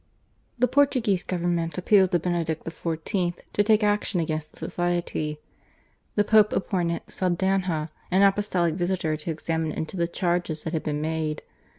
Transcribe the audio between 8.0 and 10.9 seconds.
an apostolic visitor to examine into the charges that had